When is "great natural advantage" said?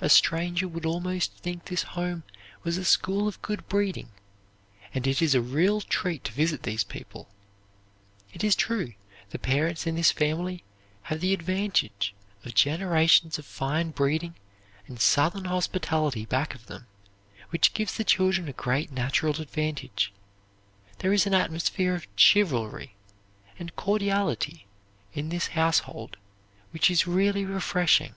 18.54-20.14